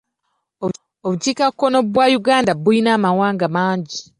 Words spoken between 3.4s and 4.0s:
mangi.